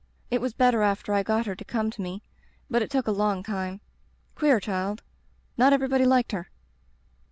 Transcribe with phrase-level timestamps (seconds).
[0.31, 2.23] It was better after I got her to come to me—
[2.73, 3.81] ^but it took a long time.
[4.33, 5.03] Queer child.
[5.57, 6.47] Not everybody Hked her.